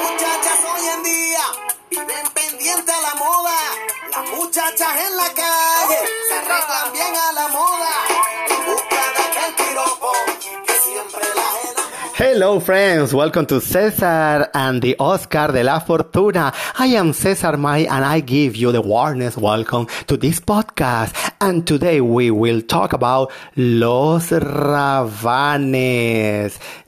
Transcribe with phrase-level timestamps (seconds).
[0.00, 1.40] Muchachas hoy en día
[1.90, 3.56] viven pendiente a la moda.
[4.10, 5.98] Las muchachas en la calle
[6.28, 7.90] se arreglan bien a la moda.
[8.48, 10.12] En busca de aquel piropo
[10.66, 11.67] que siempre las enamora.
[12.18, 13.14] Hello, friends.
[13.14, 16.52] Welcome to Cesar and the Oscar de la Fortuna.
[16.76, 21.14] I am Cesar May and I give you the warmest welcome to this podcast.
[21.40, 25.38] And today we will talk about Los Rabanes.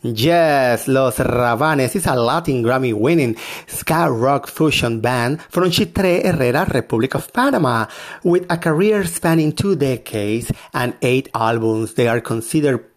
[0.02, 3.36] Yes, Los Rabanes is a Latin Grammy winning
[3.69, 7.86] ska rock fusion band from Chitre Herrera, Republic of Panama.
[8.24, 12.89] With a career spanning two decades and eight albums, they are considered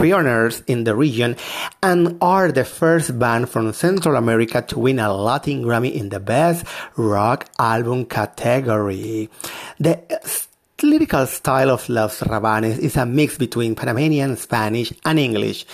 [0.00, 1.36] pioneers in the region
[1.82, 6.18] and are the first band from Central America to win a Latin Grammy in the
[6.18, 6.64] Best
[6.96, 9.28] Rock Album category.
[9.78, 10.00] The
[10.82, 15.66] lyrical style of Los Rabanes is a mix between Panamanian Spanish and English,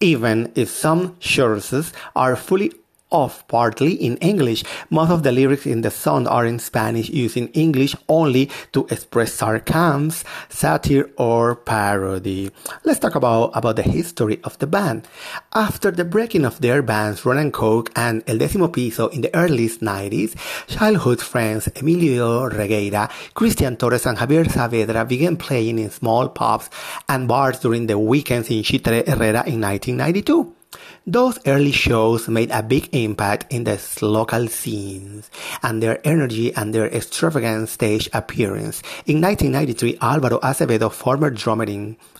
[0.00, 2.72] even if some choruses are fully
[3.14, 4.64] off partly in English.
[4.90, 9.32] Most of the lyrics in the song are in Spanish using English only to express
[9.32, 10.10] sarcasm,
[10.48, 12.50] satire or parody.
[12.84, 15.06] Let's talk about, about the history of the band.
[15.54, 19.34] After the breaking of their bands Ron and Coke and El Décimo Piso in the
[19.34, 20.34] early 90s,
[20.66, 26.68] childhood friends Emilio Regueira, Christian Torres and Javier Saavedra began playing in small pubs
[27.08, 30.63] and bars during the weekends in Chitre Herrera in 1992.
[31.06, 35.28] Those early shows made a big impact in the local scenes,
[35.62, 38.80] and their energy and their extravagant stage appearance.
[39.04, 41.66] In 1993, Álvaro Acevedo, former drummer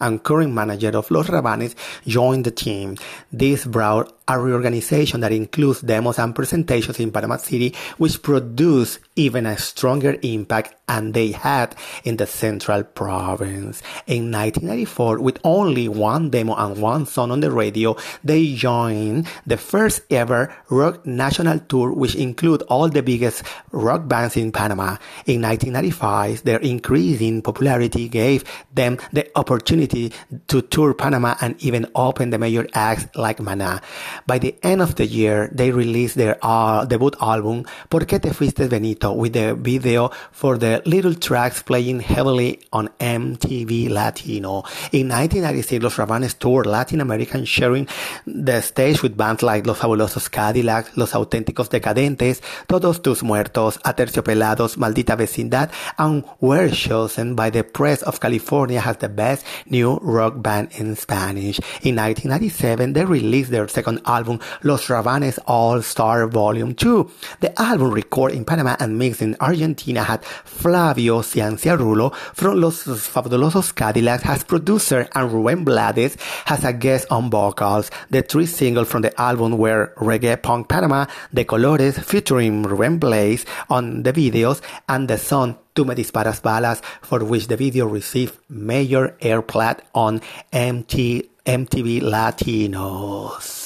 [0.03, 1.75] and current manager of Los Rabanes,
[2.07, 2.99] joined the team.
[3.33, 9.45] This brought a reorganization that includes demos and presentations in Panama City, which produced even
[9.47, 13.83] a stronger impact than they had in the central province.
[14.07, 19.57] In 1994, with only one demo and one song on the radio, they joined the
[19.57, 24.97] first ever rock national tour, which include all the biggest rock bands in Panama.
[25.27, 30.13] In 1995, their increasing popularity gave them the opportunity
[30.49, 33.83] to tour Panama and even open the major acts like Maná.
[34.27, 38.33] By the end of the year, they released their uh, debut album, ¿Por qué te
[38.33, 39.13] fuiste Benito?
[39.13, 44.65] with the video for the little tracks playing heavily on MTV Latino.
[44.93, 47.87] In 1996, Los Rabanes toured Latin America sharing
[48.27, 54.77] the stage with bands like Los Fabulosos Cadillacs, Los Auténticos Decadentes, Todos Tus Muertos, Aterciopelados,
[54.77, 60.35] Maldita Vecindad, and were chosen by the Press of California as the best new rock
[60.43, 61.59] band in Spanish.
[61.83, 67.11] In 1997, they released their second album, Los Rabanes All Star Volume 2.
[67.41, 73.75] The album recorded in Panama and mixed in Argentina had Flavio Cianciarulo from Los Fabulosos
[73.75, 76.17] Cadillacs as producer and Rubén Blades
[76.47, 77.91] as a guest on vocals.
[78.11, 83.45] The three singles from the album were Reggae Punk Panama, De Colores featuring Rubén Blades
[83.69, 88.39] on the videos, and the song Tú me disparas balas, for which the video received
[88.49, 90.21] major airplay on
[90.53, 93.64] MT, MTV Latinos.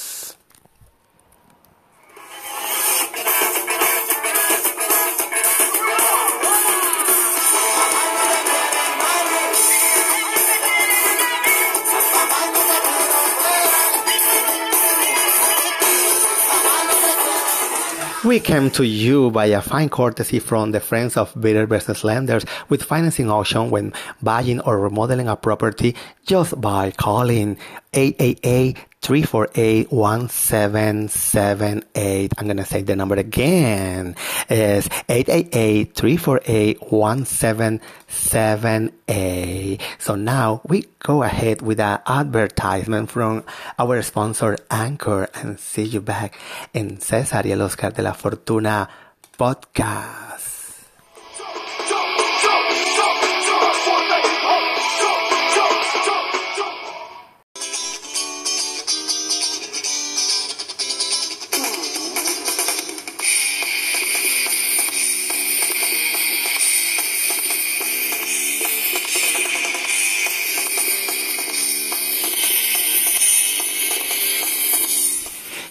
[18.29, 22.45] We came to you by a fine courtesy from the Friends of Better Business Lenders
[22.69, 23.91] with financing option when
[24.21, 25.95] buying or remodeling a property
[26.27, 27.57] just by calling.
[27.91, 32.33] 888 348 1778.
[32.37, 34.15] I'm going to say the number again.
[34.49, 39.81] It's 888 348 1778.
[39.99, 43.45] So now we go ahead with an advertisement from
[43.77, 46.37] our sponsor Anchor and see you back
[46.73, 48.89] in Cesar y el Oscar de la Fortuna
[49.37, 50.48] podcast.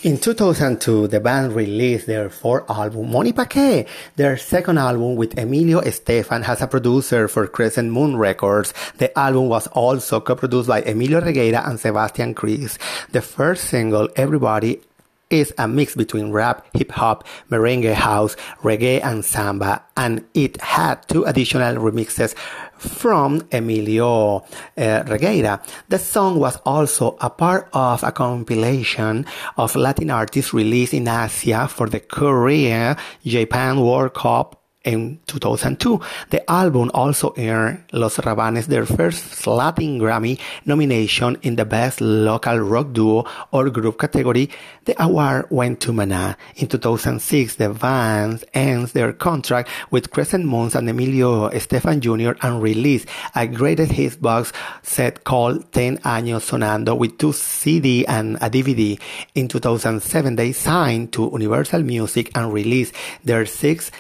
[0.09, 3.87] In 2002, the band released their fourth album, Money Pa' Qué.
[4.17, 8.73] Their second album with Emilio Estefan as a producer for Crescent Moon Records.
[8.97, 12.79] The album was also co-produced by Emilio Regueira and Sebastian Krys.
[13.13, 14.81] The first single, Everybody
[15.31, 21.07] is a mix between rap, hip hop, merengue house, reggae, and samba, and it had
[21.09, 22.35] two additional remixes
[22.79, 24.43] from Emilio uh,
[24.77, 25.63] Regueira.
[25.89, 29.27] The song was also a part of a compilation
[29.57, 36.01] of Latin artists released in Asia for the Korea Japan World Cup in 2002.
[36.31, 42.59] The album also earned Los Rabanes their first Latin Grammy nomination in the Best Local
[42.61, 44.49] Rock Duo or Group category.
[44.87, 46.37] The award went to Maná.
[46.57, 52.39] In 2006, the band ends their contract with Crescent Moons and Emilio Estefan Jr.
[52.41, 54.53] and released a greatest hits box
[54.83, 58.99] set called 10 Años Sonando with two CD and a DVD.
[59.35, 63.93] In 2007, they signed to Universal Music and released their sixth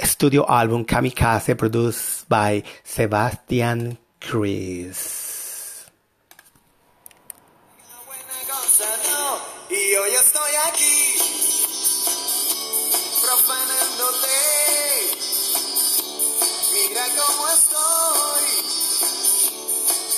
[0.00, 5.22] studio album Kamikaze produced by Sebastian Chris.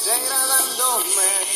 [0.05, 1.54] Degradándome.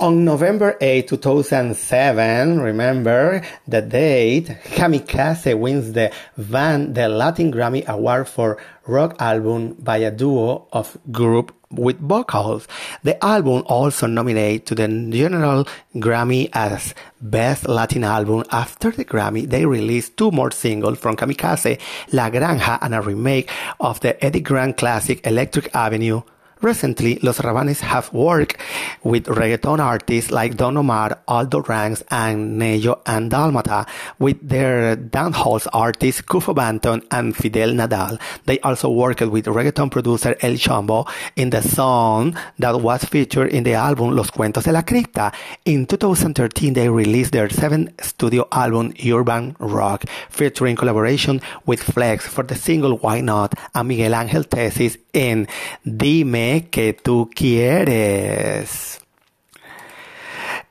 [0.00, 8.28] On November 8, 2007, remember the date, Kamikaze wins the Van the Latin Grammy Award
[8.28, 8.58] for
[8.88, 12.66] Rock Album by a duo of group with vocals.
[13.04, 15.64] The album also nominated to the General
[15.94, 18.42] Grammy as Best Latin Album.
[18.50, 21.80] After the Grammy, they released two more singles from Kamikaze,
[22.12, 23.48] La Granja and a remake
[23.78, 26.22] of the Eddie Grant classic Electric Avenue
[26.64, 28.56] Recently, Los Rabanes have worked
[29.04, 33.86] with reggaeton artists like Don Omar, Aldo Ranks, and Ñejo and Dalmata,
[34.18, 38.18] with their dancehall artists Kafu Banton and Fidel Nadal.
[38.46, 43.64] They also worked with reggaeton producer El Chombo in the song that was featured in
[43.64, 45.32] the album Los Cuentos de la Cripta.
[45.64, 52.42] In 2013, they released their seventh studio album Urban Rock, featuring collaboration with Flex for
[52.42, 55.46] the single Why Not and Miguel Ángel Tesis in
[55.84, 58.93] Dime que tú quieres.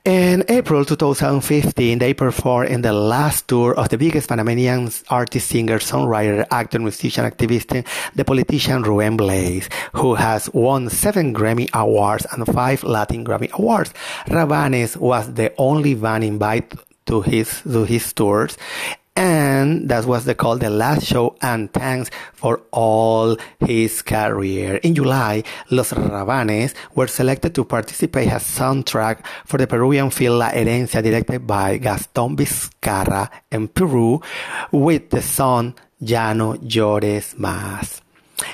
[0.04, 5.78] In April 2015, they performed in the last tour of the biggest Panamanian artist, singer,
[5.78, 12.44] songwriter, actor, musician, activist, the politician Rubén Blades, who has won seven Grammy Awards and
[12.46, 13.94] five Latin Grammy Awards.
[14.26, 18.58] Rabanes was the only band invited to his to his tours
[19.16, 24.76] and that was the call the last show and thanks for all his career.
[24.76, 30.50] In July, Los Rabanes were selected to participate as soundtrack for the Peruvian film La
[30.50, 34.20] Herencia directed by Gaston Vizcarra in Peru
[34.72, 38.00] with the song Ya no llores más.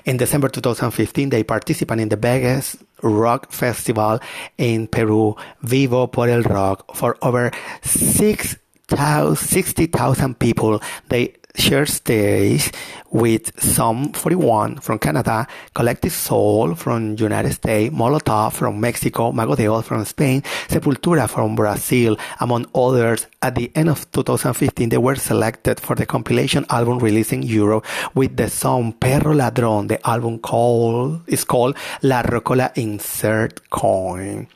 [0.04, 4.20] In December 2015, they participated in the biggest rock festival
[4.58, 7.50] in Peru, Vivo por el Rock, for over
[7.82, 8.56] six
[8.90, 10.80] 60,000 people.
[11.08, 12.72] They share stage
[13.10, 20.04] with Sum 41 from Canada, Collective Soul from United States, Molotov from Mexico, Mago from
[20.04, 23.26] Spain, Sepultura from Brazil, among others.
[23.42, 27.84] At the end of 2015, they were selected for the compilation album released in Europe
[28.14, 29.88] with the song Perro Ladrón.
[29.88, 34.46] The album called, is called La Rocola Insert Coin.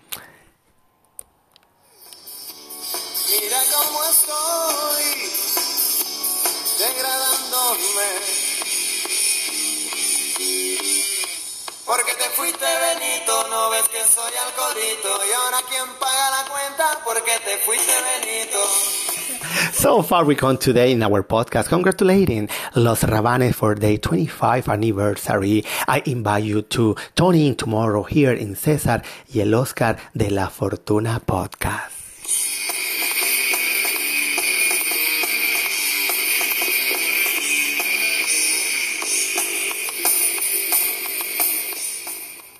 [19.72, 25.64] So far we come today in our podcast congratulating Los Rabanes for their 25 anniversary.
[25.86, 30.48] I invite you to tune in tomorrow here in César y el Oscar de la
[30.48, 31.93] Fortuna podcast.